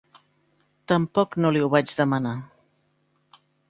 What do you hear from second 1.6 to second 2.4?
ho vaig demanar.